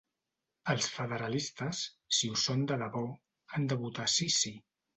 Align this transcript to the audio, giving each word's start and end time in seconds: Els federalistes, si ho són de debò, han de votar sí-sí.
Els 0.73 0.87
federalistes, 0.93 1.81
si 2.19 2.31
ho 2.33 2.39
són 2.47 2.65
de 2.73 2.81
debò, 2.85 3.07
han 3.59 3.69
de 3.73 3.81
votar 3.87 4.11
sí-sí. 4.19 4.57